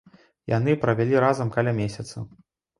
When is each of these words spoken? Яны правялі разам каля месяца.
Яны 0.53 0.71
правялі 0.85 1.21
разам 1.25 1.53
каля 1.59 1.77
месяца. 1.83 2.29